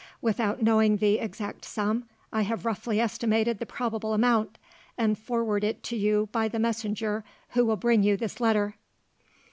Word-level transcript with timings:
Without 0.19 0.63
knowing 0.63 0.97
the 0.97 1.19
exact 1.19 1.63
sum, 1.63 2.05
I 2.33 2.41
have 2.41 2.65
roughly 2.65 2.97
calculated 2.97 3.59
the 3.59 3.67
probable 3.67 4.15
amount, 4.15 4.57
and 4.97 5.15
forward 5.15 5.63
it 5.63 5.83
to 5.83 5.95
you 5.95 6.27
by 6.31 6.47
the 6.47 6.57
messenger 6.57 7.23
who 7.49 7.67
will 7.67 7.75
bring 7.77 8.01
you 8.01 8.17
this 8.17 8.39
letter." 8.41 8.77